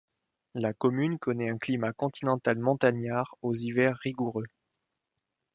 [0.55, 4.47] La commune connaît un climat continental montagnard aux hivers rigoureux.